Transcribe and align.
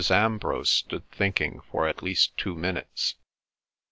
Ambrose 0.09 0.71
stood 0.71 1.07
thinking 1.11 1.61
for 1.71 1.87
at 1.87 2.01
least 2.01 2.35
two 2.35 2.55
minutes. 2.55 3.13